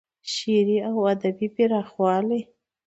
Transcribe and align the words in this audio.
شعري 0.33 0.77
او 0.89 0.95
ادبي 1.13 1.47
پراخوالی 1.55 2.41